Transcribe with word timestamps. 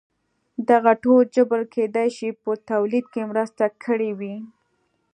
دغه 0.69 0.91
ډول 1.03 1.23
جبر 1.35 1.61
کېدای 1.75 2.09
شي 2.17 2.29
په 2.43 2.51
تولید 2.69 3.05
کې 3.13 3.21
مرسته 3.31 3.63
کړې 3.83 4.11
وي. 4.19 4.35